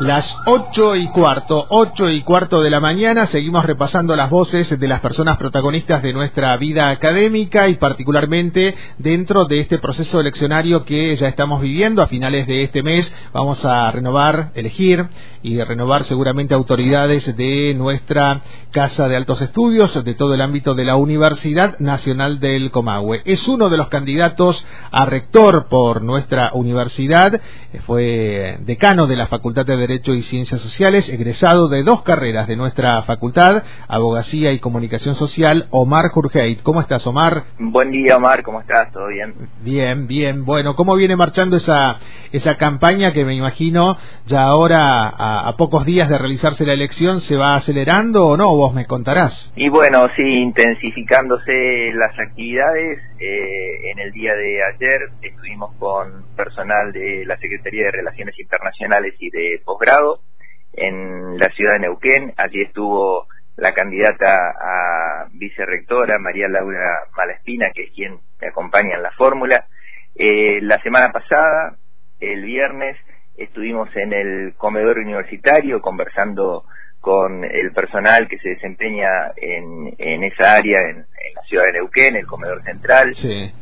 [0.00, 4.88] Las ocho y cuarto, ocho y cuarto de la mañana, seguimos repasando las voces de
[4.88, 11.16] las personas protagonistas de nuestra vida académica y particularmente dentro de este proceso eleccionario que
[11.16, 12.02] ya estamos viviendo.
[12.02, 15.06] A finales de este mes vamos a renovar, elegir
[15.42, 18.42] y renovar seguramente autoridades de nuestra
[18.72, 23.22] Casa de Altos Estudios, de todo el ámbito de la Universidad Nacional del Comahue.
[23.24, 27.40] Es uno de los candidatos a rector por nuestra universidad,
[27.86, 32.56] fue decano de la Facultad de Derecho y Ciencias Sociales, egresado de dos carreras de
[32.56, 36.60] nuestra facultad, Abogacía y Comunicación Social, Omar Jurgeit.
[36.64, 37.44] ¿Cómo estás, Omar?
[37.60, 38.90] Buen día, Omar, ¿cómo estás?
[38.90, 39.32] ¿Todo bien?
[39.60, 40.44] Bien, bien.
[40.44, 41.98] Bueno, ¿cómo viene marchando esa,
[42.32, 43.96] esa campaña que me imagino
[44.26, 48.48] ya ahora, a, pocos días de realizarse la elección, se va acelerando o no?
[48.56, 49.52] Vos me contarás.
[49.54, 52.98] Y bueno, sí, intensificándose las actividades.
[53.18, 59.14] Eh, en el día de ayer estuvimos con personal de la Secretaría de Relaciones Internacionales
[59.18, 60.20] y de posgrado
[60.72, 62.32] en la ciudad de Neuquén.
[62.36, 63.26] Allí estuvo
[63.56, 69.66] la candidata a vicerrectora, María Laura Malespina, que es quien me acompaña en la fórmula.
[70.14, 71.76] Eh, la semana pasada,
[72.20, 72.96] el viernes,
[73.36, 76.64] estuvimos en el comedor universitario conversando
[77.06, 81.06] con el personal que se desempeña en, en esa área en,
[81.36, 83.14] la ciudad de Neuquén, el comedor central.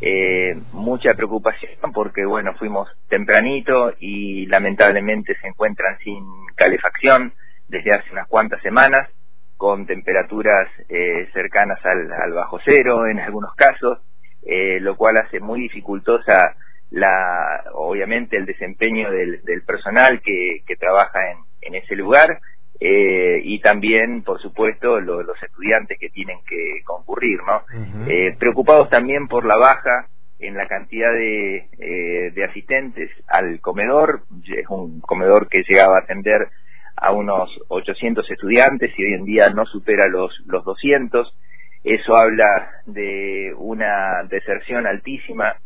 [0.00, 7.34] Eh, mucha preocupación porque, bueno, fuimos tempranito y lamentablemente se encuentran sin calefacción
[7.68, 9.08] desde hace unas cuantas semanas,
[9.56, 13.98] con temperaturas eh, cercanas al, bajo cero en algunos casos,
[14.46, 16.54] eh, lo cual hace muy dificultosa
[16.90, 22.40] la, obviamente el desempeño del, personal que, que trabaja en, en ese lugar
[22.78, 27.62] eh, y también, por supuesto, los estudiantes que tienen que concurrir, ¿no?
[28.06, 34.22] Eh, preocupados también por la baja en la cantidad de, eh, de asistentes al comedor,
[34.46, 36.48] es un comedor que llegaba a atender
[36.96, 41.34] a unos 800 estudiantes y hoy en día no supera los, los 200.
[41.82, 45.56] Eso habla de una deserción altísima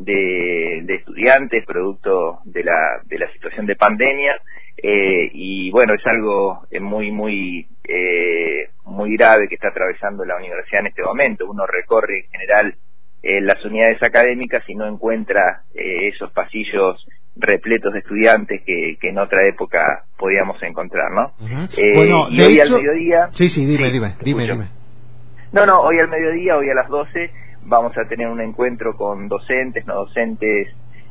[0.00, 4.40] de, de estudiantes producto de la, de la situación de pandemia
[4.82, 10.36] eh, y bueno, es algo eh, muy, muy, eh, muy grave que está atravesando la
[10.36, 11.44] universidad en este momento.
[11.46, 12.74] Uno recorre en general
[13.22, 17.06] las unidades académicas y no encuentra esos pasillos
[17.36, 21.34] repletos de estudiantes que, en otra época podíamos encontrar, ¿no?
[21.76, 23.28] y hoy al mediodía...
[23.32, 24.68] Sí, sí, dime, dime, dime, dime.
[25.52, 27.30] No, no, hoy al mediodía, hoy a las 12,
[27.62, 30.68] vamos a tener un encuentro con docentes, no docentes,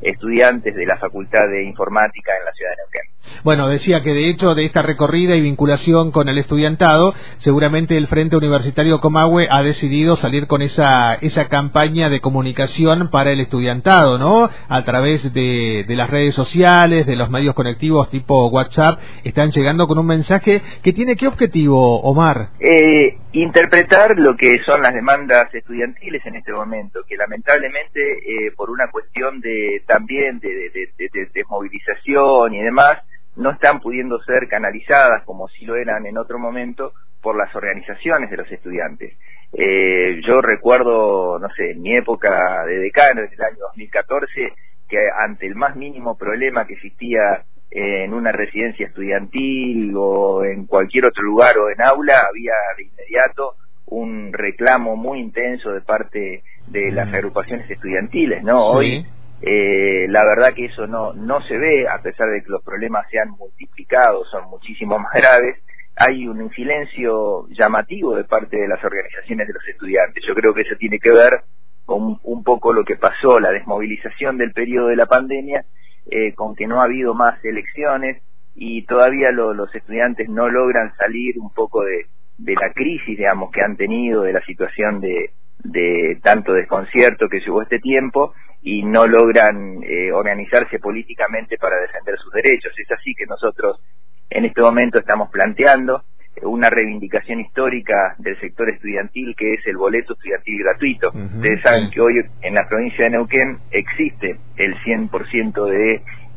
[0.00, 3.09] estudiantes de la Facultad de Informática en la ciudad de Neuquén.
[3.42, 8.06] Bueno, decía que de hecho de esta recorrida y vinculación con el estudiantado, seguramente el
[8.06, 14.18] Frente Universitario Comahue ha decidido salir con esa, esa campaña de comunicación para el estudiantado,
[14.18, 14.50] ¿no?
[14.68, 19.86] A través de, de las redes sociales, de los medios conectivos tipo WhatsApp, están llegando
[19.86, 22.50] con un mensaje que tiene qué objetivo, Omar?
[22.60, 28.70] Eh, interpretar lo que son las demandas estudiantiles en este momento, que lamentablemente eh, por
[28.70, 32.98] una cuestión de también de, de, de movilización y demás,
[33.40, 36.92] no están pudiendo ser canalizadas como si lo eran en otro momento
[37.22, 39.16] por las organizaciones de los estudiantes.
[39.52, 44.52] Eh, yo recuerdo, no sé, en mi época de decano, en el año 2014,
[44.88, 51.06] que ante el más mínimo problema que existía en una residencia estudiantil o en cualquier
[51.06, 53.54] otro lugar o en aula, había de inmediato
[53.86, 57.14] un reclamo muy intenso de parte de las mm.
[57.14, 58.66] agrupaciones estudiantiles, ¿no?
[58.66, 59.06] Hoy
[59.42, 63.08] eh, la verdad que eso no, no se ve, a pesar de que los problemas
[63.10, 65.58] se han multiplicado, son muchísimo más graves.
[65.96, 70.24] Hay un silencio llamativo de parte de las organizaciones de los estudiantes.
[70.26, 71.42] Yo creo que eso tiene que ver
[71.84, 75.64] con un poco lo que pasó, la desmovilización del periodo de la pandemia,
[76.10, 78.22] eh, con que no ha habido más elecciones
[78.54, 82.06] y todavía los estudiantes no logran salir un poco de,
[82.38, 85.30] de la crisis, digamos, que han tenido, de la situación de,
[85.64, 92.16] de tanto desconcierto que llevó este tiempo y no logran eh, organizarse políticamente para defender
[92.18, 92.72] sus derechos.
[92.76, 93.80] Es así que nosotros
[94.28, 96.02] en este momento estamos planteando
[96.42, 101.08] una reivindicación histórica del sector estudiantil que es el boleto estudiantil gratuito.
[101.08, 105.94] Ustedes saben que hoy en la provincia de Neuquén existe el 100% de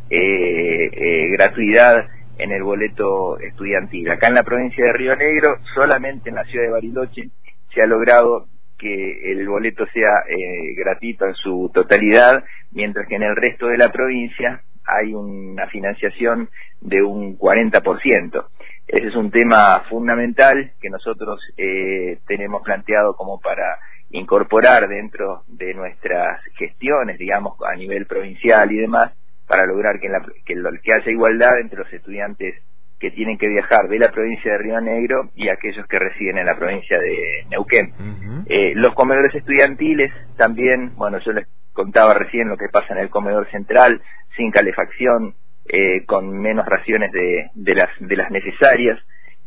[0.10, 4.10] eh, eh, gratuidad en el boleto estudiantil.
[4.12, 7.30] Acá en la provincia de Río Negro, solamente en la ciudad de Bariloche,
[7.74, 8.48] se ha logrado
[8.84, 13.78] que el boleto sea eh, gratuito en su totalidad, mientras que en el resto de
[13.78, 16.50] la provincia hay una financiación
[16.82, 18.46] de un 40%.
[18.86, 25.74] Ese es un tema fundamental que nosotros eh, tenemos planteado como para incorporar dentro de
[25.74, 29.14] nuestras gestiones, digamos, a nivel provincial y demás,
[29.48, 30.10] para lograr que,
[30.46, 32.62] que haya igualdad entre los estudiantes
[33.04, 36.46] que tienen que viajar de la provincia de Río Negro y aquellos que residen en
[36.46, 38.46] la provincia de Neuquén.
[38.48, 43.10] Eh, los comedores estudiantiles también, bueno, yo les contaba recién lo que pasa en el
[43.10, 44.02] comedor central,
[44.38, 45.36] sin calefacción,
[45.66, 48.98] eh, con menos raciones de, de, las, de las necesarias.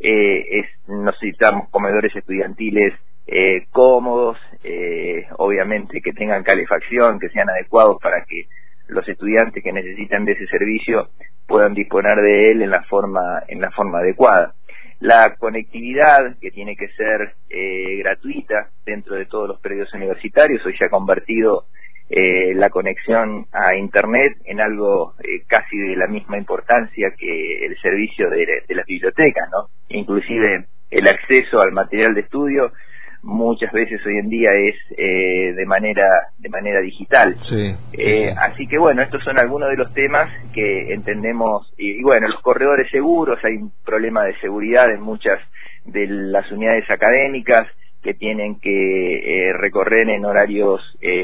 [0.01, 2.93] Eh, es, necesitamos comedores estudiantiles
[3.27, 8.49] eh, cómodos, eh, obviamente que tengan calefacción, que sean adecuados para que
[8.89, 11.09] los estudiantes que necesitan de ese servicio
[11.47, 14.55] puedan disponer de él en la forma en la forma adecuada.
[15.01, 20.77] La conectividad que tiene que ser eh, gratuita dentro de todos los predios universitarios hoy
[20.77, 21.67] se ha convertido
[22.09, 27.77] eh, la conexión a internet en algo eh, casi de la misma importancia que el
[27.81, 32.73] servicio de, de las bibliotecas no inclusive el acceso al material de estudio
[33.23, 36.07] muchas veces hoy en día es eh, de manera
[36.39, 37.37] de manera digital.
[37.93, 42.41] Eh, así que bueno estos son algunos de los temas que entendemos y, bueno los
[42.41, 45.41] corredores seguros hay un problema de seguridad en muchas
[45.85, 47.67] de las unidades académicas
[48.03, 50.81] que tienen que eh, recorrer en horarios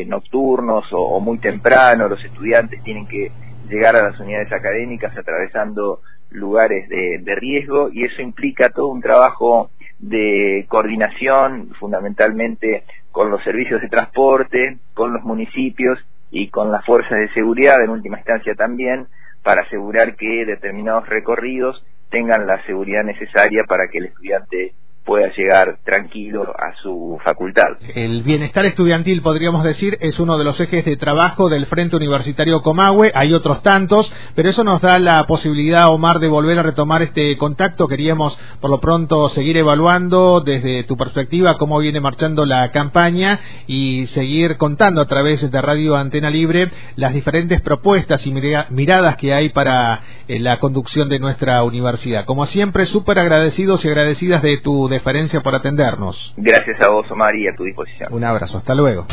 [0.06, 2.08] nocturnos o, muy temprano.
[2.08, 3.30] Los estudiantes tienen que
[3.68, 6.00] llegar a las unidades académicas atravesando
[6.30, 9.70] lugares de riesgo y eso implica todo un trabajo
[10.02, 15.99] de coordinación fundamentalmente con los servicios de transporte, con los municipios
[16.31, 19.06] y con las fuerzas de seguridad en última instancia también
[19.43, 25.78] para asegurar que determinados recorridos tengan la seguridad necesaria para que el estudiante pueda llegar
[25.84, 27.69] tranquilo a su facultad.
[27.94, 32.62] El bienestar estudiantil, podríamos decir, es uno de los ejes de trabajo del Frente Universitario
[32.62, 33.10] Comahue.
[33.14, 37.37] Hay otros tantos, pero eso nos da la posibilidad, Omar, de volver a retomar este
[37.37, 37.88] contacto.
[37.88, 44.06] Queríamos, por lo pronto, seguir evaluando desde tu perspectiva cómo viene marchando la campaña y
[44.08, 49.48] seguir contando a través de Radio Antena Libre las diferentes propuestas y miradas que hay
[49.48, 52.25] para eh, la conducción de nuestra universidad.
[52.25, 56.34] Como siempre, súper agradecidos y agradecidas de tu deferencia por atendernos.
[56.36, 58.12] Gracias a vos, Omar, y a tu disposición.
[58.12, 59.06] Un abrazo, hasta luego.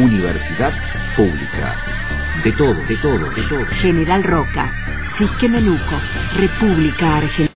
[0.00, 0.72] Universidad
[1.14, 1.76] Pública.
[2.42, 3.66] De todo, de todo, de todo.
[3.82, 4.72] General Roca,
[5.18, 6.00] Fisque Menuco,
[6.36, 7.46] República Argentina.